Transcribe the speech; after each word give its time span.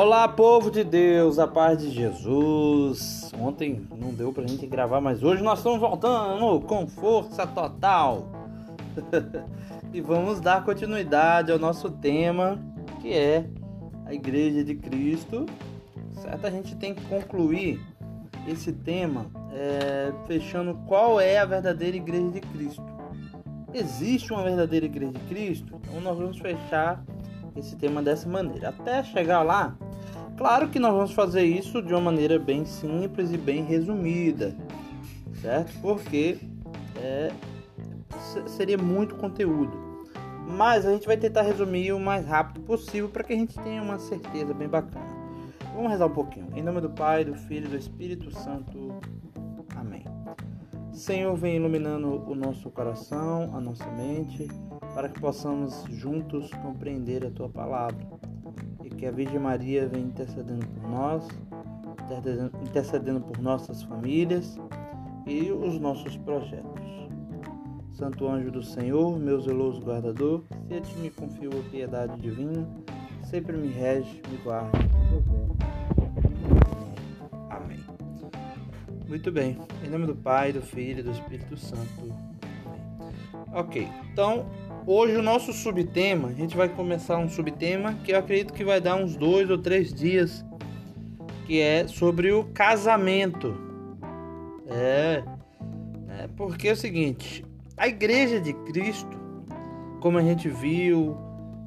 Olá, 0.00 0.28
povo 0.28 0.70
de 0.70 0.84
Deus, 0.84 1.40
a 1.40 1.48
paz 1.48 1.76
de 1.80 1.90
Jesus. 1.90 3.32
Ontem 3.36 3.84
não 4.00 4.14
deu 4.14 4.32
pra 4.32 4.46
gente 4.46 4.64
gravar, 4.64 5.00
mas 5.00 5.24
hoje 5.24 5.42
nós 5.42 5.58
estamos 5.58 5.80
voltando 5.80 6.60
com 6.60 6.86
força 6.86 7.44
total. 7.44 8.28
e 9.92 10.00
vamos 10.00 10.40
dar 10.40 10.64
continuidade 10.64 11.50
ao 11.50 11.58
nosso 11.58 11.90
tema, 11.90 12.60
que 13.00 13.12
é 13.12 13.50
a 14.06 14.14
Igreja 14.14 14.62
de 14.62 14.76
Cristo. 14.76 15.46
Certo? 16.12 16.46
A 16.46 16.50
gente 16.50 16.76
tem 16.76 16.94
que 16.94 17.04
concluir 17.06 17.84
esse 18.46 18.72
tema 18.72 19.26
é, 19.52 20.12
fechando 20.28 20.78
qual 20.86 21.20
é 21.20 21.38
a 21.38 21.44
verdadeira 21.44 21.96
Igreja 21.96 22.30
de 22.30 22.40
Cristo. 22.40 22.86
Existe 23.74 24.32
uma 24.32 24.44
verdadeira 24.44 24.86
Igreja 24.86 25.10
de 25.14 25.20
Cristo? 25.24 25.74
Então 25.88 26.00
nós 26.00 26.16
vamos 26.16 26.38
fechar 26.38 27.04
esse 27.56 27.74
tema 27.74 28.00
dessa 28.00 28.28
maneira. 28.28 28.68
Até 28.68 29.02
chegar 29.02 29.42
lá, 29.42 29.76
claro 30.38 30.68
que 30.68 30.78
nós 30.78 30.94
vamos 30.94 31.12
fazer 31.12 31.42
isso 31.42 31.82
de 31.82 31.92
uma 31.92 32.00
maneira 32.00 32.38
bem 32.38 32.64
simples 32.64 33.32
e 33.32 33.36
bem 33.36 33.64
resumida, 33.64 34.56
certo? 35.42 35.72
Porque 35.82 36.38
é, 36.96 37.30
seria 38.46 38.78
muito 38.78 39.16
conteúdo. 39.16 39.88
Mas 40.46 40.86
a 40.86 40.92
gente 40.92 41.06
vai 41.06 41.16
tentar 41.16 41.42
resumir 41.42 41.92
o 41.92 42.00
mais 42.00 42.24
rápido 42.24 42.60
possível 42.60 43.08
para 43.08 43.24
que 43.24 43.32
a 43.32 43.36
gente 43.36 43.58
tenha 43.58 43.82
uma 43.82 43.98
certeza 43.98 44.54
bem 44.54 44.68
bacana. 44.68 45.18
Vamos 45.74 45.90
rezar 45.90 46.06
um 46.06 46.14
pouquinho. 46.14 46.48
Em 46.54 46.62
nome 46.62 46.80
do 46.80 46.88
Pai, 46.88 47.24
do 47.24 47.34
Filho 47.34 47.66
e 47.66 47.70
do 47.70 47.76
Espírito 47.76 48.30
Santo. 48.30 48.98
Amém. 49.76 50.04
Senhor, 50.92 51.36
vem 51.36 51.56
iluminando 51.56 52.24
o 52.26 52.34
nosso 52.34 52.70
coração, 52.70 53.50
a 53.54 53.60
nossa 53.60 53.86
mente 53.90 54.48
para 54.94 55.08
que 55.08 55.20
possamos 55.20 55.84
juntos 55.90 56.50
compreender 56.62 57.24
a 57.24 57.30
tua 57.30 57.48
palavra 57.48 58.17
que 58.98 59.06
a 59.06 59.12
Virgem 59.12 59.38
Maria 59.38 59.86
venha 59.86 60.06
intercedendo 60.06 60.66
por 60.66 60.90
nós, 60.90 61.28
intercedendo 62.66 63.20
por 63.20 63.38
nossas 63.38 63.82
famílias 63.84 64.58
e 65.24 65.52
os 65.52 65.78
nossos 65.78 66.16
projetos. 66.16 66.88
Santo 67.92 68.28
anjo 68.28 68.50
do 68.50 68.62
Senhor, 68.62 69.18
meu 69.18 69.40
zeloso 69.40 69.80
guardador, 69.80 70.42
se 70.66 70.74
a 70.74 70.80
ti 70.80 70.98
me 70.98 71.10
confio 71.10 71.50
a 71.50 71.70
piedade 71.70 72.20
divina, 72.20 72.68
sempre 73.22 73.56
me 73.56 73.68
rege, 73.68 74.20
me 74.30 74.36
guarde, 74.38 74.78
Amém. 77.50 77.84
Muito 79.08 79.32
bem. 79.32 79.58
Em 79.84 79.90
nome 79.90 80.06
do 80.06 80.16
Pai, 80.16 80.52
do 80.52 80.60
Filho 80.60 81.00
e 81.00 81.02
do 81.02 81.10
Espírito 81.12 81.56
Santo. 81.56 82.14
Ok, 83.52 83.88
então 84.12 84.46
Hoje 84.90 85.14
o 85.16 85.22
nosso 85.22 85.52
subtema, 85.52 86.28
a 86.28 86.32
gente 86.32 86.56
vai 86.56 86.66
começar 86.66 87.18
um 87.18 87.28
subtema 87.28 87.92
que 88.02 88.12
eu 88.12 88.18
acredito 88.18 88.54
que 88.54 88.64
vai 88.64 88.80
dar 88.80 88.96
uns 88.96 89.16
dois 89.16 89.50
ou 89.50 89.58
três 89.58 89.92
dias, 89.92 90.42
que 91.46 91.60
é 91.60 91.86
sobre 91.86 92.32
o 92.32 92.44
casamento. 92.54 93.54
É, 94.66 95.22
é 96.22 96.28
porque 96.38 96.68
é 96.68 96.72
o 96.72 96.76
seguinte, 96.76 97.44
a 97.76 97.86
Igreja 97.86 98.40
de 98.40 98.54
Cristo, 98.54 99.14
como 100.00 100.16
a 100.16 100.22
gente 100.22 100.48
viu 100.48 101.18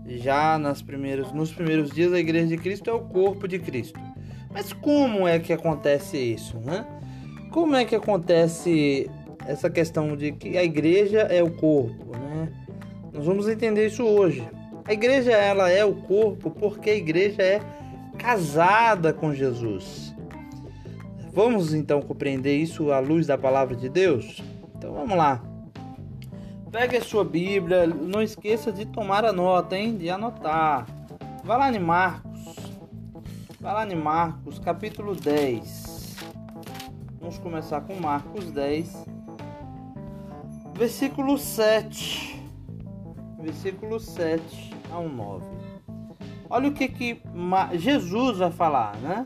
já 0.08 0.58
nas 0.58 0.82
primeiros, 0.82 1.32
nos 1.32 1.54
primeiros 1.54 1.92
dias, 1.92 2.12
a 2.14 2.20
Igreja 2.20 2.48
de 2.48 2.58
Cristo 2.58 2.90
é 2.90 2.94
o 2.94 3.02
corpo 3.02 3.48
de 3.48 3.60
Cristo. 3.60 4.00
Mas 4.52 4.74
como 4.74 5.28
é 5.28 5.38
que 5.38 5.54
acontece 5.54 6.18
isso, 6.18 6.58
né? 6.58 6.88
Como 7.52 7.76
é 7.76 7.86
que 7.86 7.94
acontece 7.94 9.08
essa 9.46 9.70
questão 9.70 10.16
de 10.16 10.32
que 10.32 10.58
a 10.58 10.64
igreja 10.64 11.20
é 11.22 11.44
o 11.44 11.52
corpo, 11.52 12.18
né? 12.18 12.31
Nós 13.14 13.26
vamos 13.26 13.48
entender 13.48 13.88
isso 13.88 14.04
hoje. 14.04 14.48
A 14.86 14.94
igreja 14.94 15.32
ela 15.32 15.70
é 15.70 15.84
o 15.84 15.94
corpo 15.94 16.50
porque 16.50 16.90
a 16.90 16.96
igreja 16.96 17.42
é 17.42 17.62
casada 18.18 19.14
com 19.14 19.34
Jesus. 19.34 20.16
Vamos 21.34 21.74
então 21.74 22.02
compreender 22.02 22.56
isso 22.58 22.92
à 22.92 23.00
luz 23.00 23.28
da 23.28 23.38
palavra 23.38 23.76
de 23.76 23.90
Deus? 23.90 24.42
Então 24.76 24.94
vamos 24.94 25.18
lá. 25.18 25.42
Pegue 26.72 26.98
a 26.98 27.02
sua 27.02 27.26
Bíblia, 27.26 27.86
não 27.86 28.22
esqueça 28.22 28.72
de 28.72 28.86
tomar 28.86 29.26
a 29.26 29.34
nota, 29.34 29.78
hein? 29.78 29.98
De 29.98 30.10
anotar. 30.10 30.86
Vá 31.44 31.58
lá 31.58 31.72
em 31.72 31.80
Marcos. 31.80 32.56
Vá 33.60 33.74
lá 33.74 33.86
em 33.86 33.96
Marcos, 33.96 34.58
capítulo 34.58 35.14
10. 35.14 36.16
Vamos 37.20 37.38
começar 37.38 37.82
com 37.82 37.94
Marcos 37.96 38.52
10, 38.52 39.06
versículo 40.74 41.38
7 41.38 42.31
versículo 43.42 44.00
7 44.00 44.74
ao 44.92 45.10
9. 45.10 45.46
Olha 46.50 46.70
o 46.70 46.74
que, 46.74 46.88
que 46.88 47.22
Jesus 47.74 48.38
vai 48.38 48.52
falar, 48.52 48.98
né? 48.98 49.26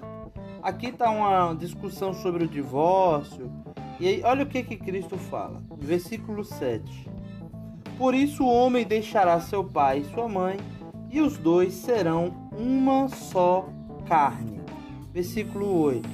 Aqui 0.61 0.87
está 0.87 1.09
uma 1.09 1.53
discussão 1.53 2.13
sobre 2.13 2.45
o 2.45 2.47
divórcio. 2.47 3.51
E 3.99 4.07
aí, 4.07 4.21
olha 4.23 4.43
o 4.43 4.47
que, 4.47 4.63
que 4.63 4.77
Cristo 4.77 5.17
fala. 5.17 5.61
Versículo 5.77 6.43
7. 6.43 7.09
Por 7.97 8.13
isso 8.13 8.43
o 8.43 8.53
homem 8.53 8.85
deixará 8.85 9.39
seu 9.39 9.63
pai 9.63 9.99
e 9.99 10.05
sua 10.05 10.27
mãe, 10.27 10.57
e 11.09 11.21
os 11.21 11.37
dois 11.37 11.73
serão 11.73 12.49
uma 12.51 13.07
só 13.07 13.69
carne. 14.05 14.59
Versículo 15.13 15.81
8. 15.81 16.09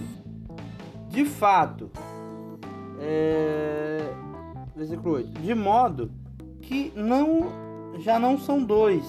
De 1.09 1.25
fato, 1.25 1.89
é... 2.99 4.13
versículo 4.75 5.15
8. 5.15 5.41
De 5.41 5.55
modo 5.55 6.11
que 6.61 6.93
não 6.95 7.70
já 7.99 8.19
não 8.19 8.37
são 8.37 8.63
dois, 8.63 9.03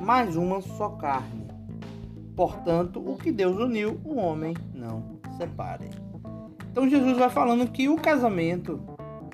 mas 0.00 0.36
uma 0.36 0.60
só 0.60 0.90
carne. 0.90 1.46
Portanto, 2.36 3.00
o 3.00 3.16
que 3.16 3.30
Deus 3.30 3.56
uniu, 3.56 4.00
o 4.04 4.16
homem 4.16 4.54
não 4.74 5.20
separe. 5.36 5.88
Então 6.70 6.88
Jesus 6.88 7.16
vai 7.16 7.30
falando 7.30 7.70
que 7.70 7.88
o 7.88 7.96
casamento, 7.96 8.80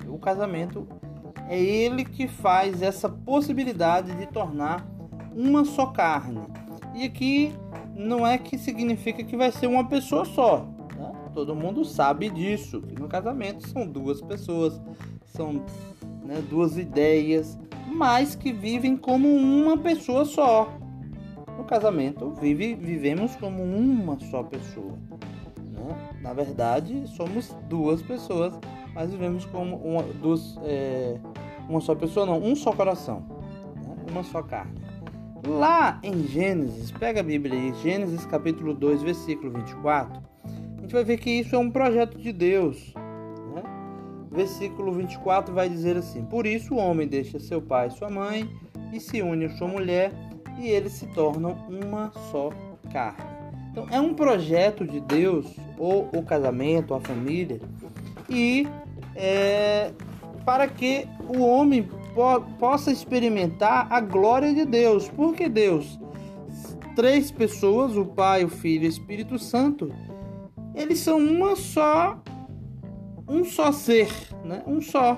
o 0.07 0.19
casamento 0.19 0.87
é 1.49 1.59
ele 1.59 2.05
que 2.05 2.27
faz 2.27 2.81
essa 2.81 3.09
possibilidade 3.09 4.15
de 4.15 4.27
tornar 4.27 4.85
uma 5.35 5.65
só 5.65 5.87
carne. 5.87 6.41
E 6.93 7.03
aqui 7.03 7.53
não 7.95 8.25
é 8.25 8.37
que 8.37 8.57
significa 8.57 9.23
que 9.23 9.35
vai 9.35 9.51
ser 9.51 9.67
uma 9.67 9.87
pessoa 9.87 10.25
só. 10.25 10.67
Né? 10.95 11.11
Todo 11.33 11.55
mundo 11.55 11.83
sabe 11.83 12.29
disso. 12.29 12.81
Que 12.81 12.99
no 12.99 13.07
casamento 13.07 13.67
são 13.67 13.87
duas 13.87 14.21
pessoas, 14.21 14.79
são 15.25 15.65
né, 16.23 16.43
duas 16.49 16.77
ideias, 16.77 17.57
mas 17.91 18.35
que 18.35 18.51
vivem 18.53 18.95
como 18.95 19.27
uma 19.27 19.77
pessoa 19.77 20.25
só. 20.25 20.73
No 21.57 21.65
casamento, 21.65 22.31
vive, 22.31 22.73
vivemos 22.73 23.35
como 23.35 23.61
uma 23.61 24.17
só 24.19 24.41
pessoa. 24.41 24.97
Né? 25.59 26.19
Na 26.21 26.33
verdade, 26.33 27.05
somos 27.15 27.55
duas 27.67 28.01
pessoas, 28.01 28.57
mas 28.95 29.11
vivemos 29.11 29.45
como 29.45 29.75
uma, 29.75 30.03
duas, 30.03 30.57
é, 30.63 31.19
uma 31.69 31.81
só 31.81 31.93
pessoa, 31.93 32.25
não, 32.25 32.41
um 32.41 32.55
só 32.55 32.71
coração, 32.71 33.25
né? 33.75 33.95
uma 34.09 34.23
só 34.23 34.41
carne. 34.41 34.79
Lá 35.45 35.99
em 36.03 36.23
Gênesis, 36.27 36.91
pega 36.91 37.19
a 37.19 37.23
Bíblia 37.23 37.59
aí, 37.59 37.73
Gênesis 37.81 38.25
capítulo 38.25 38.73
2, 38.73 39.03
versículo 39.03 39.51
24, 39.51 40.21
a 40.77 40.81
gente 40.81 40.93
vai 40.93 41.03
ver 41.03 41.17
que 41.17 41.29
isso 41.29 41.55
é 41.55 41.59
um 41.59 41.69
projeto 41.69 42.17
de 42.17 42.31
Deus 42.31 42.93
versículo 44.31 44.93
24 44.93 45.53
vai 45.53 45.69
dizer 45.69 45.97
assim: 45.97 46.23
Por 46.23 46.47
isso 46.47 46.73
o 46.73 46.77
homem 46.77 47.07
deixa 47.07 47.39
seu 47.39 47.61
pai 47.61 47.87
e 47.87 47.91
sua 47.91 48.09
mãe 48.09 48.49
e 48.93 48.99
se 48.99 49.21
une 49.21 49.45
a 49.45 49.57
sua 49.57 49.67
mulher, 49.67 50.11
e 50.57 50.67
eles 50.67 50.93
se 50.93 51.05
tornam 51.07 51.57
uma 51.69 52.11
só 52.31 52.49
carne. 52.91 53.29
Então 53.71 53.87
é 53.89 53.99
um 53.99 54.13
projeto 54.13 54.85
de 54.85 54.99
Deus, 54.99 55.45
ou 55.77 56.09
o 56.13 56.23
casamento, 56.23 56.93
a 56.93 56.99
família, 56.99 57.59
e 58.29 58.67
é, 59.15 59.91
para 60.45 60.67
que 60.67 61.07
o 61.27 61.41
homem 61.41 61.87
po 62.13 62.41
possa 62.59 62.91
experimentar 62.91 63.87
a 63.89 64.01
glória 64.01 64.53
de 64.53 64.65
Deus, 64.65 65.07
porque 65.09 65.47
Deus, 65.47 65.97
três 66.95 67.31
pessoas, 67.31 67.95
o 67.95 68.05
Pai, 68.05 68.43
o 68.43 68.49
Filho 68.49 68.83
e 68.83 68.87
o 68.87 68.89
Espírito 68.89 69.39
Santo, 69.39 69.89
eles 70.75 70.99
são 70.99 71.17
uma 71.17 71.55
só 71.55 72.21
um 73.31 73.45
só 73.45 73.71
ser, 73.71 74.09
né? 74.43 74.61
um 74.67 74.81
só. 74.81 75.17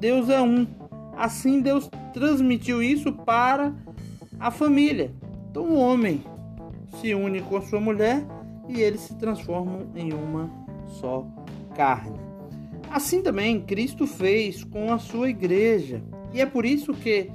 Deus 0.00 0.30
é 0.30 0.40
um. 0.40 0.66
Assim 1.14 1.60
Deus 1.60 1.90
transmitiu 2.14 2.82
isso 2.82 3.12
para 3.12 3.74
a 4.40 4.50
família. 4.50 5.12
Então 5.50 5.64
o 5.64 5.76
homem 5.76 6.24
se 6.98 7.14
une 7.14 7.42
com 7.42 7.58
a 7.58 7.60
sua 7.60 7.78
mulher 7.78 8.24
e 8.68 8.80
eles 8.80 9.02
se 9.02 9.14
transformam 9.16 9.86
em 9.94 10.14
uma 10.14 10.50
só 11.00 11.26
carne. 11.74 12.18
Assim 12.90 13.22
também 13.22 13.60
Cristo 13.60 14.06
fez 14.06 14.64
com 14.64 14.90
a 14.90 14.98
sua 14.98 15.28
igreja. 15.28 16.02
E 16.32 16.40
é 16.40 16.46
por 16.46 16.64
isso 16.64 16.94
que 16.94 17.30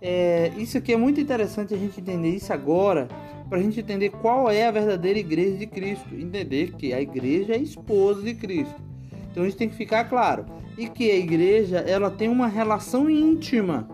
é, 0.00 0.50
isso 0.56 0.78
aqui 0.78 0.94
é 0.94 0.96
muito 0.96 1.20
interessante 1.20 1.74
a 1.74 1.76
gente 1.76 2.00
entender 2.00 2.30
isso 2.30 2.50
agora, 2.50 3.06
para 3.50 3.58
a 3.58 3.62
gente 3.62 3.78
entender 3.78 4.08
qual 4.08 4.50
é 4.50 4.66
a 4.66 4.70
verdadeira 4.70 5.18
igreja 5.18 5.58
de 5.58 5.66
Cristo. 5.66 6.14
Entender 6.14 6.72
que 6.76 6.94
a 6.94 7.00
igreja 7.00 7.52
é 7.52 7.56
a 7.56 7.60
esposa 7.60 8.22
de 8.22 8.34
Cristo. 8.34 8.89
Então 9.30 9.46
isso 9.46 9.56
tem 9.56 9.68
que 9.68 9.74
ficar 9.74 10.04
claro. 10.04 10.46
E 10.76 10.88
que 10.88 11.10
a 11.10 11.16
igreja 11.16 11.78
ela 11.78 12.10
tem 12.10 12.28
uma 12.28 12.46
relação 12.46 13.08
íntima, 13.08 13.88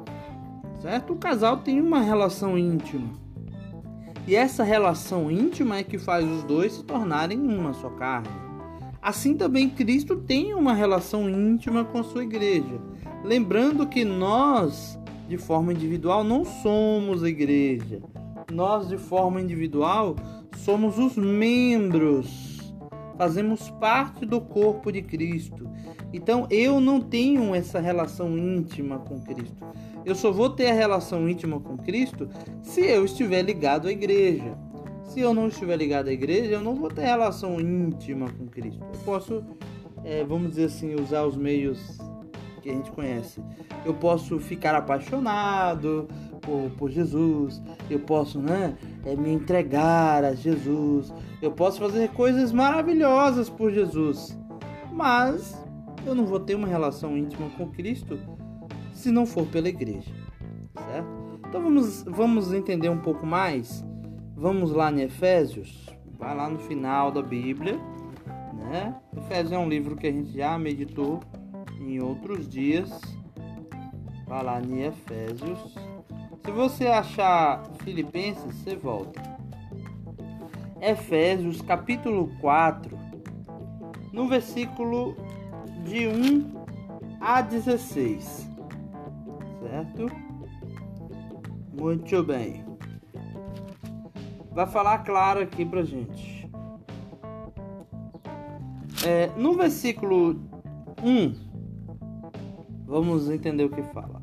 certo? 0.80 1.12
O 1.12 1.16
casal 1.16 1.58
tem 1.58 1.80
uma 1.80 2.00
relação 2.00 2.58
íntima. 2.58 3.08
E 4.26 4.34
essa 4.34 4.64
relação 4.64 5.30
íntima 5.30 5.78
é 5.78 5.84
que 5.84 5.98
faz 5.98 6.24
os 6.28 6.42
dois 6.42 6.72
se 6.72 6.84
tornarem 6.84 7.38
uma 7.38 7.72
só 7.72 7.88
carne. 7.90 8.28
Assim 9.00 9.36
também 9.36 9.70
Cristo 9.70 10.16
tem 10.16 10.52
uma 10.52 10.74
relação 10.74 11.30
íntima 11.30 11.84
com 11.84 11.98
a 11.98 12.02
sua 12.02 12.24
igreja. 12.24 12.80
Lembrando 13.24 13.86
que 13.86 14.04
nós, 14.04 14.98
de 15.28 15.36
forma 15.36 15.72
individual, 15.72 16.24
não 16.24 16.44
somos 16.44 17.22
a 17.22 17.28
igreja. 17.28 18.00
Nós, 18.52 18.88
de 18.88 18.98
forma 18.98 19.40
individual, 19.40 20.16
somos 20.56 20.98
os 20.98 21.16
membros. 21.16 22.55
Fazemos 23.16 23.70
parte 23.70 24.26
do 24.26 24.40
corpo 24.40 24.92
de 24.92 25.02
Cristo. 25.02 25.68
Então 26.12 26.46
eu 26.50 26.80
não 26.80 27.00
tenho 27.00 27.54
essa 27.54 27.80
relação 27.80 28.36
íntima 28.36 28.98
com 28.98 29.20
Cristo. 29.20 29.64
Eu 30.04 30.14
só 30.14 30.30
vou 30.30 30.50
ter 30.50 30.68
a 30.68 30.74
relação 30.74 31.28
íntima 31.28 31.58
com 31.58 31.76
Cristo 31.76 32.28
se 32.62 32.80
eu 32.80 33.04
estiver 33.04 33.42
ligado 33.42 33.88
à 33.88 33.92
igreja. 33.92 34.56
Se 35.04 35.20
eu 35.20 35.32
não 35.32 35.48
estiver 35.48 35.76
ligado 35.76 36.08
à 36.08 36.12
igreja, 36.12 36.52
eu 36.52 36.60
não 36.60 36.74
vou 36.74 36.88
ter 36.88 37.02
relação 37.02 37.60
íntima 37.60 38.30
com 38.30 38.46
Cristo. 38.46 38.84
Eu 38.84 39.00
posso, 39.04 39.44
é, 40.04 40.24
vamos 40.24 40.50
dizer 40.50 40.66
assim, 40.66 40.94
usar 40.94 41.24
os 41.24 41.36
meios 41.36 41.98
que 42.66 42.72
a 42.72 42.74
gente 42.74 42.90
conhece. 42.90 43.40
Eu 43.84 43.94
posso 43.94 44.38
ficar 44.40 44.74
apaixonado 44.74 46.08
por, 46.42 46.70
por 46.76 46.90
Jesus, 46.90 47.62
eu 47.88 48.00
posso 48.00 48.40
né, 48.40 48.76
é, 49.04 49.14
me 49.14 49.32
entregar 49.32 50.24
a 50.24 50.34
Jesus, 50.34 51.12
eu 51.40 51.52
posso 51.52 51.78
fazer 51.78 52.10
coisas 52.10 52.52
maravilhosas 52.52 53.48
por 53.48 53.70
Jesus, 53.70 54.36
mas 54.92 55.62
eu 56.04 56.14
não 56.14 56.26
vou 56.26 56.40
ter 56.40 56.54
uma 56.54 56.66
relação 56.66 57.16
íntima 57.16 57.48
com 57.56 57.70
Cristo 57.70 58.18
se 58.92 59.10
não 59.10 59.26
for 59.26 59.46
pela 59.46 59.68
igreja, 59.68 60.12
certo? 60.74 61.08
Então 61.48 61.62
vamos, 61.62 62.02
vamos 62.02 62.52
entender 62.52 62.88
um 62.88 62.98
pouco 62.98 63.24
mais. 63.24 63.84
Vamos 64.34 64.72
lá 64.72 64.92
em 64.92 65.00
Efésios, 65.00 65.86
vai 66.18 66.36
lá 66.36 66.48
no 66.50 66.58
final 66.58 67.10
da 67.10 67.22
Bíblia, 67.22 67.80
né? 68.70 68.94
Efésios 69.16 69.52
é 69.52 69.58
um 69.58 69.68
livro 69.68 69.96
que 69.96 70.06
a 70.06 70.12
gente 70.12 70.32
já 70.32 70.58
meditou 70.58 71.20
em 71.86 72.00
outros 72.00 72.48
dias. 72.48 72.90
Vai 74.26 74.42
lá 74.42 74.60
em 74.60 74.82
Efésios. 74.82 75.74
Se 76.44 76.50
você 76.50 76.86
achar 76.86 77.64
Filipenses, 77.84 78.54
você 78.56 78.76
volta. 78.76 79.22
Efésios 80.80 81.62
capítulo 81.62 82.30
4, 82.40 82.98
no 84.12 84.28
versículo 84.28 85.16
de 85.84 86.06
1 86.06 86.66
a 87.20 87.40
16 87.40 88.46
certo? 89.66 90.10
Muito 91.78 92.22
bem. 92.22 92.64
Vai 94.52 94.66
falar 94.66 94.98
claro 94.98 95.40
aqui 95.40 95.64
pra 95.64 95.82
gente. 95.82 96.48
É, 99.04 99.26
no 99.36 99.54
versículo 99.54 100.40
1, 101.02 101.34
vamos 102.86 103.28
entender 103.28 103.64
o 103.64 103.70
que 103.70 103.82
fala. 103.82 104.22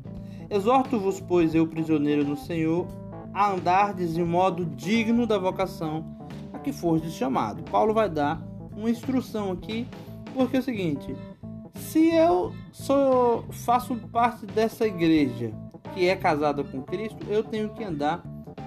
Exorto-vos, 0.50 1.20
pois 1.20 1.54
eu, 1.54 1.66
prisioneiro 1.66 2.24
no 2.24 2.36
Senhor, 2.36 2.86
a 3.32 3.52
andardes 3.52 4.14
de 4.14 4.22
modo 4.22 4.64
digno 4.64 5.26
da 5.26 5.38
vocação 5.38 6.04
a 6.52 6.58
que 6.58 6.72
fostes 6.72 7.12
chamado. 7.12 7.62
Paulo 7.70 7.92
vai 7.92 8.08
dar 8.08 8.42
uma 8.76 8.90
instrução 8.90 9.52
aqui, 9.52 9.86
porque 10.32 10.56
é 10.56 10.60
o 10.60 10.62
seguinte: 10.62 11.14
se 11.74 12.14
eu 12.14 12.52
sou, 12.72 13.44
faço 13.50 13.96
parte 14.12 14.46
dessa 14.46 14.86
igreja 14.86 15.52
que 15.94 16.08
é 16.08 16.16
casada 16.16 16.62
com 16.64 16.82
Cristo, 16.82 17.18
eu 17.28 17.42
tenho 17.42 17.70
que 17.70 17.84
andar 17.84 18.22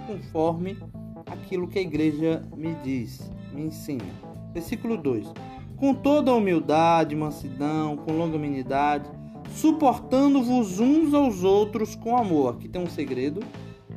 conforme 0.06 0.78
aquilo 1.26 1.68
que 1.68 1.80
a 1.80 1.82
igreja 1.82 2.42
me 2.56 2.74
diz, 2.76 3.32
me 3.54 3.64
ensina. 3.64 4.06
Versículo 4.54 4.98
2: 4.98 5.32
Com 5.78 5.94
toda 5.94 6.34
humildade, 6.34 7.16
mansidão, 7.16 7.98
com 7.98 8.14
longanimidade, 8.14 9.10
suportando-vos 9.58 10.80
uns 10.80 11.14
aos 11.14 11.44
outros 11.44 11.96
com 11.96 12.16
amor. 12.16 12.54
Aqui 12.54 12.68
tem 12.68 12.82
um 12.82 12.90
segredo, 12.90 13.42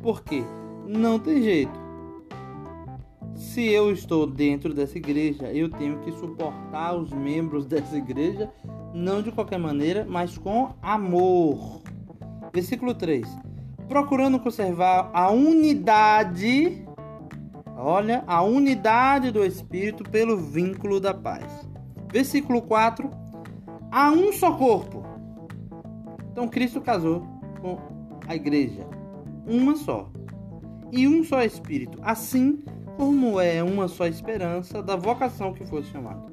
porque 0.01 0.43
não 0.87 1.19
tem 1.19 1.41
jeito. 1.41 1.79
Se 3.35 3.67
eu 3.67 3.91
estou 3.91 4.25
dentro 4.25 4.73
dessa 4.73 4.97
igreja, 4.97 5.51
eu 5.51 5.69
tenho 5.69 5.99
que 5.99 6.11
suportar 6.13 6.95
os 6.95 7.11
membros 7.11 7.65
dessa 7.67 7.95
igreja 7.95 8.51
não 8.93 9.21
de 9.21 9.31
qualquer 9.31 9.57
maneira, 9.57 10.05
mas 10.09 10.37
com 10.37 10.73
amor. 10.81 11.81
Versículo 12.53 12.93
3. 12.93 13.27
Procurando 13.87 14.39
conservar 14.39 15.09
a 15.13 15.29
unidade, 15.31 16.85
olha, 17.77 18.23
a 18.27 18.41
unidade 18.41 19.31
do 19.31 19.45
Espírito 19.45 20.03
pelo 20.03 20.37
vínculo 20.37 20.99
da 20.99 21.13
paz. 21.13 21.45
Versículo 22.11 22.61
4. 22.61 23.09
Há 23.91 24.11
um 24.11 24.33
só 24.33 24.53
corpo. 24.53 25.00
Então 26.31 26.47
Cristo 26.47 26.81
casou 26.81 27.25
com 27.61 27.77
a 28.27 28.35
igreja, 28.35 28.87
uma 29.45 29.75
só. 29.75 30.09
E 30.91 31.07
um 31.07 31.23
só 31.23 31.43
Espírito, 31.43 31.97
assim 32.01 32.63
como 32.97 33.39
é 33.39 33.63
uma 33.63 33.87
só 33.87 34.05
esperança 34.07 34.83
da 34.83 34.95
vocação 34.95 35.53
que 35.53 35.65
foi 35.65 35.83
chamado. 35.83 36.31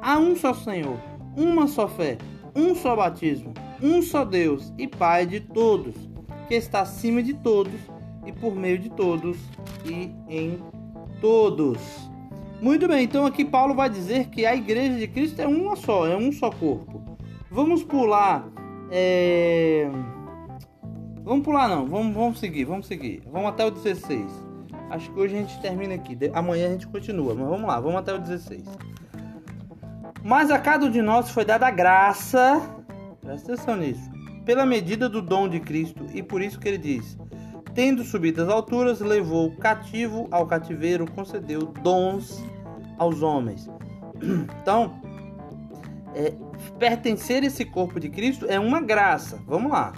Há 0.00 0.18
um 0.18 0.36
só 0.36 0.54
Senhor 0.54 0.98
uma 1.38 1.68
só 1.68 1.86
fé, 1.86 2.18
um 2.54 2.74
só 2.74 2.96
batismo, 2.96 3.54
um 3.80 4.02
só 4.02 4.24
Deus 4.24 4.72
e 4.76 4.88
Pai 4.88 5.24
de 5.24 5.38
todos, 5.38 5.94
que 6.48 6.54
está 6.54 6.80
acima 6.80 7.22
de 7.22 7.32
todos 7.32 7.80
e 8.26 8.32
por 8.32 8.56
meio 8.56 8.78
de 8.78 8.90
todos 8.90 9.38
e 9.84 10.10
em 10.28 10.58
todos. 11.20 11.78
Muito 12.60 12.88
bem, 12.88 13.04
então 13.04 13.24
aqui 13.24 13.44
Paulo 13.44 13.72
vai 13.72 13.88
dizer 13.88 14.28
que 14.30 14.44
a 14.44 14.56
igreja 14.56 14.98
de 14.98 15.06
Cristo 15.06 15.40
é 15.40 15.46
uma 15.46 15.76
só, 15.76 16.08
é 16.08 16.16
um 16.16 16.32
só 16.32 16.50
corpo. 16.50 17.16
Vamos 17.48 17.84
pular. 17.84 18.48
É... 18.90 19.88
Vamos 21.22 21.44
pular 21.44 21.68
não, 21.68 21.86
vamos, 21.86 22.14
vamos 22.14 22.38
seguir, 22.38 22.64
vamos 22.64 22.86
seguir. 22.86 23.22
Vamos 23.30 23.48
até 23.48 23.64
o 23.64 23.70
16. 23.70 24.48
Acho 24.90 25.10
que 25.12 25.20
hoje 25.20 25.36
a 25.36 25.40
gente 25.40 25.60
termina 25.60 25.94
aqui. 25.94 26.16
Amanhã 26.32 26.68
a 26.68 26.70
gente 26.70 26.86
continua, 26.86 27.34
mas 27.34 27.46
vamos 27.46 27.68
lá, 27.68 27.78
vamos 27.78 27.96
até 27.98 28.14
o 28.14 28.18
16. 28.18 28.64
Mas 30.24 30.50
a 30.50 30.58
cada 30.58 30.86
um 30.86 30.90
de 30.90 31.02
nós 31.02 31.30
foi 31.30 31.44
dada 31.44 31.70
graça, 31.70 32.60
presta 33.20 33.52
atenção 33.52 33.76
nisso, 33.76 34.10
pela 34.44 34.64
medida 34.64 35.08
do 35.08 35.20
dom 35.20 35.48
de 35.48 35.60
Cristo, 35.60 36.06
e 36.14 36.22
por 36.22 36.40
isso 36.40 36.58
que 36.58 36.68
ele 36.68 36.78
diz: 36.78 37.18
Tendo 37.74 38.02
subido 38.02 38.42
às 38.42 38.48
alturas, 38.48 39.00
levou 39.00 39.48
o 39.48 39.56
cativo 39.56 40.26
ao 40.30 40.46
cativeiro, 40.46 41.10
concedeu 41.12 41.66
dons 41.82 42.42
aos 42.98 43.22
homens. 43.22 43.70
Então, 44.60 45.00
é, 46.18 46.34
pertencer 46.78 47.42
a 47.42 47.46
esse 47.46 47.64
corpo 47.64 47.98
de 47.98 48.08
Cristo 48.08 48.46
é 48.48 48.58
uma 48.58 48.80
graça. 48.80 49.40
Vamos 49.46 49.72
lá. 49.72 49.92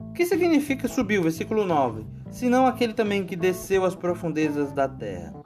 O 0.00 0.12
que 0.12 0.26
significa 0.26 0.88
subiu? 0.88 1.22
Versículo 1.22 1.64
9. 1.64 2.04
Senão 2.30 2.66
aquele 2.66 2.92
também 2.92 3.24
que 3.24 3.36
desceu 3.36 3.84
às 3.84 3.94
profundezas 3.94 4.72
da 4.72 4.88
terra 4.88 5.42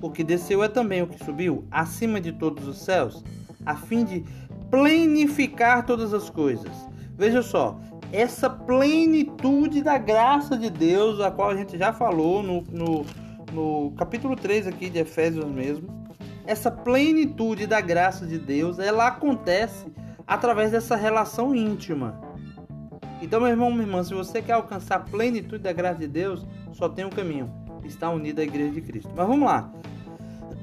o 0.00 0.10
que 0.10 0.22
desceu 0.22 0.62
é 0.62 0.68
também 0.68 1.02
o 1.02 1.06
que 1.06 1.22
subiu 1.24 1.64
acima 1.70 2.20
de 2.20 2.32
todos 2.32 2.66
os 2.66 2.78
céus, 2.78 3.24
a 3.66 3.74
fim 3.74 4.04
de 4.04 4.24
plenificar 4.70 5.84
todas 5.84 6.14
as 6.14 6.30
coisas. 6.30 6.70
Veja 7.16 7.42
só, 7.42 7.78
essa 8.12 8.48
plenitude 8.48 9.82
da 9.82 9.98
graça 9.98 10.56
de 10.56 10.70
Deus, 10.70 11.20
a 11.20 11.30
qual 11.30 11.50
a 11.50 11.56
gente 11.56 11.76
já 11.76 11.92
falou 11.92 12.42
no, 12.42 12.62
no, 12.70 13.04
no 13.52 13.92
capítulo 13.96 14.36
3 14.36 14.68
aqui 14.68 14.88
de 14.88 14.98
Efésios 14.98 15.44
mesmo, 15.46 15.88
essa 16.48 16.70
plenitude 16.70 17.66
da 17.66 17.78
graça 17.78 18.26
de 18.26 18.38
Deus, 18.38 18.78
ela 18.78 19.08
acontece 19.08 19.84
através 20.26 20.70
dessa 20.70 20.96
relação 20.96 21.54
íntima. 21.54 22.18
Então, 23.20 23.38
meu 23.38 23.50
irmão, 23.50 23.70
minha 23.70 23.82
irmã, 23.82 24.02
se 24.02 24.14
você 24.14 24.40
quer 24.40 24.54
alcançar 24.54 24.96
a 24.96 25.00
plenitude 25.00 25.62
da 25.62 25.74
graça 25.74 25.98
de 25.98 26.08
Deus, 26.08 26.46
só 26.72 26.88
tem 26.88 27.04
um 27.04 27.10
caminho: 27.10 27.52
estar 27.84 28.08
unido 28.08 28.40
à 28.40 28.44
igreja 28.44 28.72
de 28.72 28.80
Cristo. 28.80 29.10
Mas 29.14 29.26
vamos 29.26 29.46
lá. 29.46 29.70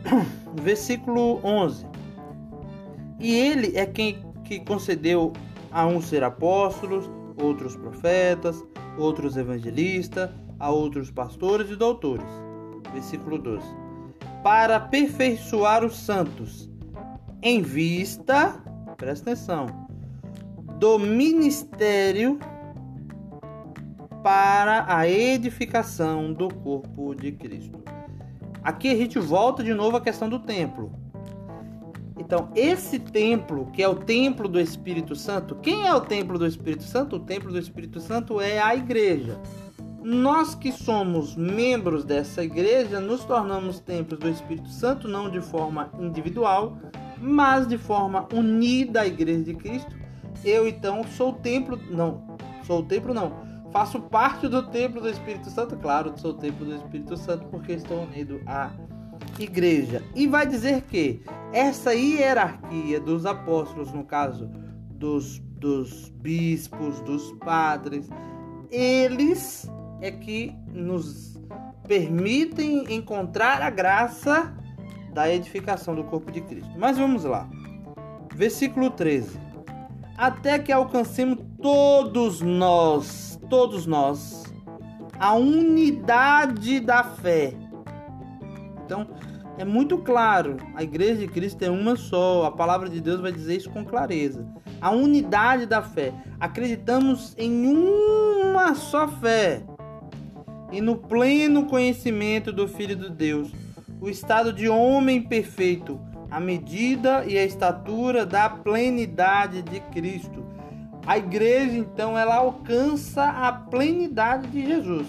Versículo 0.60 1.40
11. 1.44 1.86
E 3.20 3.36
ele 3.36 3.78
é 3.78 3.86
quem 3.86 4.26
que 4.44 4.62
concedeu 4.62 5.34
a 5.72 5.86
uns 5.86 6.06
ser 6.06 6.24
apóstolos, 6.24 7.08
outros 7.40 7.76
profetas, 7.76 8.64
outros 8.98 9.38
evangelistas, 9.38 10.32
a 10.60 10.72
outros 10.72 11.12
pastores 11.12 11.70
e 11.70 11.76
doutores. 11.76 12.26
Versículo 12.92 13.38
12. 13.38 13.85
Para 14.46 14.76
aperfeiçoar 14.76 15.84
os 15.84 15.98
santos, 15.98 16.70
em 17.42 17.64
vista, 17.64 18.64
presta 18.96 19.32
atenção, 19.32 19.88
do 20.78 21.00
ministério 21.00 22.38
para 24.22 24.86
a 24.88 25.10
edificação 25.10 26.32
do 26.32 26.54
corpo 26.54 27.16
de 27.16 27.32
Cristo. 27.32 27.84
Aqui 28.64 28.92
a 28.92 28.96
gente 28.96 29.18
volta 29.18 29.64
de 29.64 29.74
novo 29.74 29.98
à 29.98 30.02
questão 30.02 30.30
do 30.30 30.38
templo. 30.38 30.92
Então, 32.16 32.52
esse 32.56 33.00
templo, 33.00 33.72
que 33.74 33.82
é 33.82 33.88
o 33.88 33.96
templo 33.96 34.48
do 34.48 34.60
Espírito 34.60 35.16
Santo, 35.16 35.56
quem 35.56 35.88
é 35.88 35.96
o 35.96 36.02
templo 36.02 36.38
do 36.38 36.46
Espírito 36.46 36.84
Santo? 36.84 37.16
O 37.16 37.20
templo 37.20 37.52
do 37.52 37.58
Espírito 37.58 38.00
Santo 38.00 38.40
é 38.40 38.60
a 38.60 38.76
igreja. 38.76 39.42
Nós 40.08 40.54
que 40.54 40.72
somos 40.72 41.36
membros 41.36 42.06
dessa 42.06 42.44
igreja 42.44 43.00
nos 43.00 43.26
tornamos 43.26 43.80
templos 43.80 44.20
do 44.20 44.30
Espírito 44.30 44.70
Santo, 44.70 45.08
não 45.08 45.32
de 45.32 45.42
forma 45.42 45.90
individual, 46.00 46.78
mas 47.18 47.68
de 47.68 47.76
forma 47.76 48.28
unida 48.32 49.02
à 49.02 49.08
igreja 49.08 49.46
de 49.46 49.56
Cristo. 49.56 49.96
Eu 50.44 50.68
então 50.68 51.04
sou 51.06 51.32
o 51.32 51.34
templo, 51.34 51.80
não, 51.90 52.38
sou 52.62 52.82
o 52.82 52.86
templo 52.86 53.16
não, 53.16 53.34
faço 53.72 54.00
parte 54.00 54.48
do 54.48 54.62
templo 54.70 55.02
do 55.02 55.10
Espírito 55.10 55.50
Santo, 55.50 55.76
claro, 55.78 56.14
sou 56.18 56.36
templo 56.36 56.68
do 56.68 56.76
Espírito 56.76 57.18
Santo 57.18 57.48
porque 57.48 57.72
estou 57.72 58.04
unido 58.04 58.40
à 58.46 58.70
igreja. 59.40 60.04
E 60.14 60.28
vai 60.28 60.46
dizer 60.46 60.84
que 60.84 61.24
essa 61.52 61.96
hierarquia 61.96 63.00
dos 63.00 63.26
apóstolos, 63.26 63.92
no 63.92 64.04
caso 64.04 64.52
dos, 64.88 65.40
dos 65.40 66.10
bispos, 66.10 67.02
dos 67.02 67.32
padres, 67.40 68.08
eles 68.70 69.68
é 70.02 70.12
que 70.12 70.54
nos 70.68 71.40
permitem 71.88 72.94
encontrar 72.94 73.62
a 73.62 73.70
graça 73.70 74.54
da 75.14 75.34
edificação 75.34 75.96
do 75.96 76.04
corpo 76.04 76.32
de 76.32 76.42
Cristo. 76.42 76.72
Mas 76.78 76.98
vamos 76.98 77.24
lá. 77.24 77.50
Versículo 78.34 78.90
13. 78.90 79.40
Até 80.18 80.60
que 80.60 80.72
alcancemos 80.72 81.40
todos 81.62 82.42
nós, 82.42 83.40
todos 83.50 83.86
nós, 83.86 84.44
a 85.20 85.34
unidade 85.34 86.80
da 86.80 87.04
fé. 87.04 87.54
Então, 88.84 89.08
é 89.58 89.64
muito 89.64 89.98
claro, 89.98 90.58
a 90.76 90.84
igreja 90.84 91.16
de 91.16 91.28
Cristo 91.28 91.64
é 91.64 91.70
uma 91.70 91.96
só, 91.96 92.46
a 92.46 92.52
palavra 92.52 92.90
de 92.90 93.00
Deus 93.00 93.22
vai 93.22 93.32
dizer 93.32 93.56
isso 93.56 93.70
com 93.70 93.86
clareza. 93.86 94.46
A 94.82 94.92
unidade 94.92 95.66
da 95.66 95.82
fé. 95.82 96.14
Acreditamos 96.40 97.34
em 97.38 97.66
uma 97.66 98.76
só 98.76 99.08
fé 99.08 99.64
e 100.72 100.82
no 100.82 100.96
pleno 100.96 101.66
conhecimento 101.66 102.52
do 102.52 102.68
Filho 102.68 102.96
de 102.96 103.10
Deus 103.10 103.52
o 104.02 104.10
estado 104.10 104.52
de 104.52 104.68
homem 104.70 105.22
perfeito, 105.22 106.00
a 106.30 106.40
medida 106.40 107.26
e 107.26 107.38
a 107.38 107.44
estatura 107.44 108.26
da 108.26 108.50
plenidade 108.50 109.62
de 109.62 109.80
Cristo. 109.80 110.46
A 111.08 111.18
igreja, 111.18 111.78
então, 111.78 112.18
ela 112.18 112.36
alcança 112.36 113.24
a 113.24 113.52
plenidade 113.52 114.48
de 114.48 114.66
Jesus. 114.66 115.08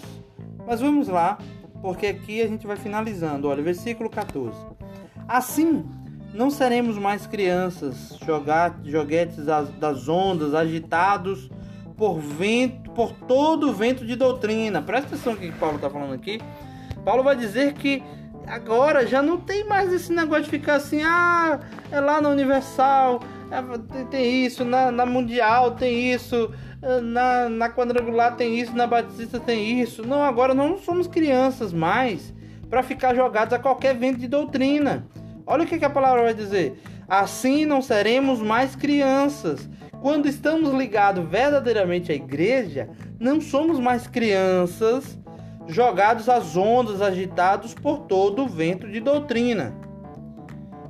Mas 0.67 0.81
vamos 0.81 1.09
lá, 1.09 1.39
porque 1.81 2.07
aqui 2.07 2.41
a 2.43 2.47
gente 2.47 2.67
vai 2.67 2.77
finalizando. 2.77 3.49
Olha, 3.49 3.63
versículo 3.63 4.09
14. 4.11 4.59
Assim, 5.27 5.85
não 6.33 6.51
seremos 6.51 6.99
mais 6.99 7.27
crianças, 7.27 8.19
joguetes 8.85 9.45
das 9.79 10.09
ondas, 10.09 10.55
agitados 10.55 11.51
por 11.97 12.19
vento, 12.19 12.91
por 12.91 13.13
todo 13.13 13.73
vento 13.73 14.05
de 14.05 14.17
doutrina. 14.17 14.83
Presta 14.83 15.09
atenção 15.09 15.33
no 15.33 15.39
que 15.39 15.51
Paulo 15.53 15.77
está 15.77 15.89
falando 15.89 16.13
aqui. 16.13 16.41
Paulo 17.05 17.23
vai 17.23 17.37
dizer 17.37 17.73
que 17.75 18.03
agora 18.47 19.07
já 19.07 19.23
não 19.23 19.39
tem 19.39 19.67
mais 19.67 19.93
esse 19.93 20.13
negócio 20.13 20.45
de 20.45 20.51
ficar 20.51 20.77
assim, 20.77 21.03
ah, 21.03 21.61
é 21.91 22.01
lá 22.01 22.21
na 22.21 22.29
Universal, 22.29 23.21
é, 23.51 24.05
tem 24.05 24.45
isso, 24.45 24.65
na, 24.65 24.91
na 24.91 25.07
Mundial 25.07 25.73
tem 25.73 26.13
isso, 26.13 26.53
é, 26.83 27.01
na, 27.01 27.49
na 27.49 27.69
Quadrangular 27.71 28.37
tem 28.37 28.59
isso, 28.59 28.77
na 28.77 28.87
Batista 28.87 29.41
tem 29.41 29.81
isso. 29.81 30.07
Não, 30.07 30.23
agora 30.23 30.55
não 30.55 30.79
somos 30.79 31.07
crianças 31.07 31.73
mais 31.73 32.35
para 32.69 32.83
ficar 32.83 33.15
jogados 33.15 33.55
a 33.55 33.59
qualquer 33.59 33.95
vento 33.95 34.19
de 34.19 34.29
doutrina. 34.29 35.07
Olha 35.47 35.65
o 35.65 35.67
que, 35.67 35.79
que 35.79 35.85
a 35.85 35.91
palavra 35.91 36.25
vai 36.25 36.35
dizer. 36.35 36.81
Assim 37.09 37.65
não 37.65 37.81
seremos 37.81 38.41
mais 38.41 38.75
crianças. 38.75 39.69
Quando 40.01 40.29
estamos 40.29 40.73
ligados 40.73 41.29
verdadeiramente 41.29 42.11
à 42.11 42.15
igreja, 42.15 42.89
não 43.19 43.41
somos 43.41 43.79
mais 43.79 44.07
crianças 44.07 45.19
jogados 45.69 46.29
às 46.29 46.57
ondas, 46.57 47.03
agitados 47.03 47.75
por 47.75 48.01
todo 48.01 48.45
o 48.45 48.49
vento 48.49 48.89
de 48.89 49.01
doutrina. 49.01 49.75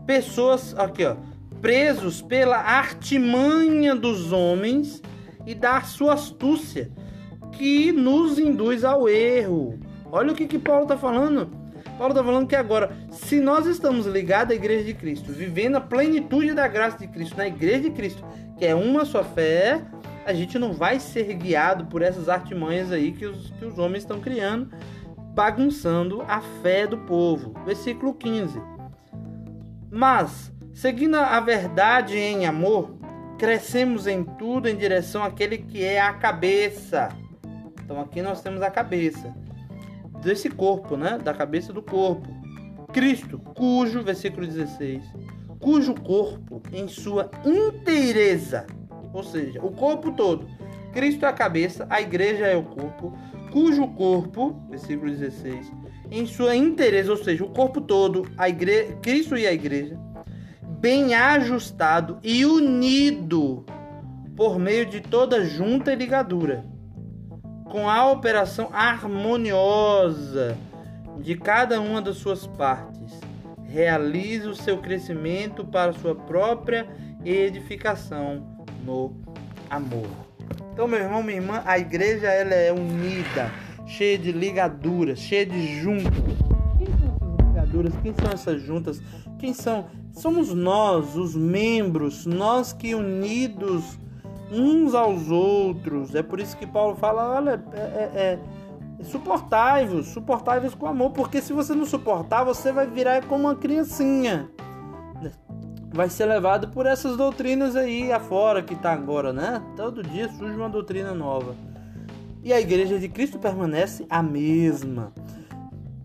Pessoas, 0.07 0.75
aqui 0.79 1.05
ó, 1.05 1.17
presos 1.61 2.23
pela 2.23 2.59
artimanha 2.59 3.95
dos 3.95 4.33
homens 4.33 5.03
e 5.47 5.55
da 5.55 5.81
sua 5.83 6.15
astúcia, 6.15 6.91
que 7.53 7.93
nos 7.93 8.39
induz 8.39 8.85
ao 8.85 9.09
erro. 9.09 9.79
Olha 10.13 10.33
o 10.33 10.35
que, 10.35 10.47
que 10.47 10.59
Paulo 10.59 10.83
está 10.83 10.97
falando. 10.97 11.51
Paulo 11.97 12.12
está 12.12 12.23
falando 12.23 12.47
que 12.47 12.57
agora, 12.57 12.95
se 13.11 13.41
nós 13.41 13.67
estamos 13.67 14.07
ligados 14.07 14.53
à 14.53 14.55
igreja 14.55 14.85
de 14.85 14.95
Cristo, 14.95 15.33
vivendo 15.33 15.76
a 15.76 15.81
plenitude 15.81 16.53
da 16.53 16.69
graça 16.69 16.99
de 16.99 17.09
Cristo 17.09 17.37
na 17.37 17.47
igreja 17.47 17.81
de 17.81 17.91
Cristo, 17.91 18.23
que 18.59 18.67
é 18.67 18.75
uma 18.75 19.05
só 19.05 19.25
fé, 19.25 19.83
a 20.26 20.35
gente 20.35 20.59
não 20.59 20.73
vai 20.73 21.00
ser 21.00 21.33
guiado 21.35 21.87
por 21.87 22.03
essas 22.03 22.29
artimanhas 22.29 22.93
aí 22.93 23.12
que 23.12 23.25
os, 23.25 23.50
que 23.50 23.65
os 23.65 23.79
homens 23.79 24.03
estão 24.03 24.21
criando, 24.21 24.71
bagunçando 25.35 26.23
a 26.29 26.41
fé 26.62 26.87
do 26.87 26.99
povo. 26.99 27.55
Versículo 27.65 28.12
15. 28.12 28.61
Mas, 29.91 30.53
seguindo 30.75 31.17
a 31.17 31.41
verdade 31.41 32.19
em 32.19 32.45
amor, 32.45 32.95
crescemos 33.38 34.07
em 34.07 34.23
tudo 34.23 34.69
em 34.69 34.76
direção 34.76 35.23
àquele 35.23 35.59
que 35.59 35.83
é 35.83 36.00
a 36.00 36.12
cabeça. 36.12 37.09
Então 37.83 38.00
aqui 38.00 38.21
nós 38.21 38.43
temos 38.43 38.61
a 38.61 38.71
cabeça 38.71 39.33
desse 40.26 40.50
corpo, 40.50 40.97
né? 40.97 41.18
Da 41.18 41.33
cabeça 41.33 41.73
do 41.73 41.83
corpo. 41.83 42.28
Cristo, 42.92 43.38
cujo, 43.38 44.02
versículo 44.02 44.47
16, 44.47 45.02
cujo 45.59 45.95
corpo 45.95 46.62
em 46.73 46.87
sua 46.88 47.30
inteireza 47.45 48.66
ou 49.16 49.25
seja, 49.25 49.64
o 49.64 49.71
corpo 49.71 50.12
todo. 50.12 50.47
Cristo 50.92 51.25
é 51.25 51.28
a 51.28 51.33
cabeça, 51.33 51.87
a 51.88 52.00
igreja 52.02 52.47
é 52.47 52.54
o 52.54 52.62
corpo, 52.62 53.16
cujo 53.50 53.88
corpo, 53.88 54.62
versículo 54.68 55.11
16, 55.11 55.73
em 56.11 56.26
sua 56.26 56.54
inteireza, 56.54 57.11
ou 57.11 57.16
seja, 57.16 57.42
o 57.42 57.49
corpo 57.49 57.80
todo, 57.80 58.28
a 58.37 58.49
igreja, 58.49 58.95
Cristo 59.02 59.37
e 59.37 59.47
a 59.47 59.52
igreja, 59.52 59.99
bem 60.80 61.14
ajustado 61.14 62.18
e 62.23 62.45
unido 62.45 63.64
por 64.37 64.59
meio 64.59 64.85
de 64.85 65.00
toda 65.00 65.45
junta 65.45 65.92
e 65.92 65.97
ligadura, 65.97 66.64
com 67.71 67.89
a 67.89 68.11
operação 68.11 68.69
harmoniosa 68.73 70.57
de 71.19 71.37
cada 71.37 71.81
uma 71.81 72.01
das 72.01 72.17
suas 72.17 72.47
partes, 72.47 73.21
realiza 73.65 74.49
o 74.51 74.55
seu 74.55 74.79
crescimento 74.79 75.65
para 75.65 75.93
sua 75.93 76.15
própria 76.15 76.87
edificação 77.25 78.47
no 78.85 79.15
amor. 79.69 80.09
Então, 80.73 80.87
meu 80.87 81.01
irmão, 81.01 81.23
minha 81.23 81.39
irmã, 81.39 81.63
a 81.65 81.79
igreja 81.79 82.29
ela 82.29 82.55
é 82.55 82.73
unida, 82.73 83.51
cheia 83.87 84.19
de 84.19 84.31
ligaduras, 84.31 85.19
cheia 85.19 85.47
de 85.47 85.81
juntas. 85.81 86.13
Quem 86.79 86.87
são 86.87 87.17
essas 87.17 87.47
ligaduras? 87.47 87.95
Quem 88.03 88.15
são 88.15 88.31
essas 88.33 88.63
juntas? 88.63 89.03
Quem 89.39 89.55
são? 89.55 89.87
Somos 90.13 90.55
nós, 90.55 91.17
os 91.17 91.35
membros, 91.35 92.27
nós 92.27 92.73
que 92.73 92.95
unidos 92.95 93.99
uns 94.50 94.95
aos 94.95 95.31
outros. 95.31 96.15
É 96.15 96.23
por 96.23 96.41
isso 96.41 96.57
que 96.57 96.67
Paulo 96.67 96.97
fala: 96.97 97.37
olha, 97.37 97.62
é, 97.73 97.79
é, 97.79 98.38
é 99.00 99.05
suportai-vos, 99.05 100.09
suportai-vos 100.09 100.75
com 100.75 100.87
amor, 100.87 101.11
porque 101.11 101.41
se 101.43 101.53
você 101.53 101.75
não 101.75 101.85
suportar, 101.85 102.45
você 102.45 102.73
vai 102.73 102.87
virar 102.87 103.25
como 103.26 103.45
uma 103.45 103.55
criancinha 103.55 104.50
vai 105.97 106.11
ser 106.11 106.26
levado 106.26 106.69
por 106.69 106.85
essas 106.85 107.17
doutrinas 107.17 107.75
aí 107.75 108.12
afora 108.12 108.62
que 108.62 108.75
está 108.75 108.93
agora, 108.93 109.33
né? 109.33 109.62
Todo 109.75 110.03
dia 110.03 110.29
surge 110.29 110.55
uma 110.55 110.69
doutrina 110.69 111.15
nova. 111.15 111.55
E 112.45 112.53
a 112.53 112.61
igreja 112.61 112.99
de 112.99 113.09
Cristo 113.09 113.38
permanece 113.38 114.07
a 114.11 114.23
mesma. 114.23 115.12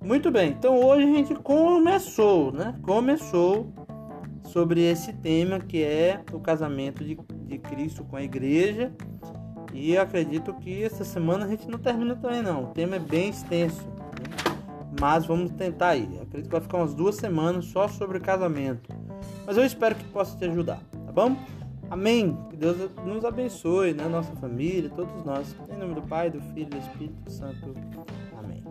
Muito 0.02 0.32
bem, 0.32 0.52
então 0.52 0.80
hoje 0.80 1.04
a 1.04 1.14
gente 1.14 1.36
começou, 1.36 2.52
né? 2.54 2.74
Começou 2.82 3.72
sobre 4.46 4.82
esse 4.82 5.14
tema 5.14 5.60
que 5.60 5.84
é 5.84 6.22
o 6.32 6.40
casamento 6.40 7.04
de, 7.04 7.20
de 7.52 7.58
Cristo 7.60 8.04
com 8.04 8.16
a 8.16 8.24
igreja. 8.24 8.92
E 9.74 9.98
acredito 9.98 10.54
que 10.56 10.84
essa 10.84 11.04
semana 11.04 11.46
a 11.46 11.48
gente 11.48 11.68
não 11.70 11.80
termina 11.80 12.16
também 12.16 12.42
não. 12.42 12.66
O 12.66 12.68
tema 12.68 12.96
é 12.96 13.00
bem 13.00 13.30
extenso. 13.30 13.88
Né? 13.88 14.58
Mas 15.00 15.26
vamos 15.26 15.52
tentar 15.52 15.90
aí. 15.90 16.04
Acredito 16.22 16.48
que 16.48 16.52
vai 16.52 16.62
ficar 16.62 16.78
umas 16.78 16.94
duas 16.94 17.16
semanas 17.16 17.66
só 17.66 17.88
sobre 17.88 18.20
casamento. 18.20 18.94
Mas 19.46 19.58
eu 19.58 19.66
espero 19.66 19.96
que 19.96 20.04
possa 20.06 20.38
te 20.38 20.46
ajudar, 20.46 20.82
tá 21.06 21.12
bom? 21.12 21.36
Amém. 21.90 22.38
Que 22.50 22.58
Deus 22.58 22.78
nos 23.06 23.26
abençoe, 23.26 23.94
né? 23.94 24.08
Nossa 24.08 24.34
família, 24.36 24.90
todos 24.90 25.24
nós. 25.26 25.56
Em 25.70 25.78
nome 25.78 25.96
do 25.96 26.02
Pai, 26.02 26.30
do 26.30 26.40
Filho 26.54 26.62
e 26.62 26.66
do 26.66 26.78
Espírito 26.78 27.32
Santo. 27.32 27.76
Amém. 28.38 28.64